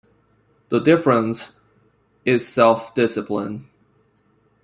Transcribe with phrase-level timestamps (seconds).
[0.69, 3.65] The difference...is self-discipline.